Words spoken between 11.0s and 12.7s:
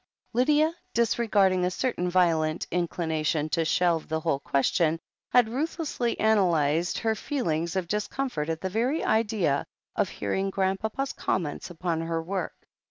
comments upon her work.